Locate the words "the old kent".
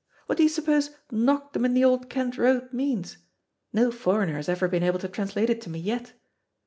1.75-2.35